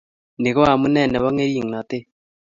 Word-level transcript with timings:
ni 0.41 0.49
ko 0.55 0.61
amune 0.73 1.01
nebo 1.07 1.27
ngeringnotet 1.33 2.03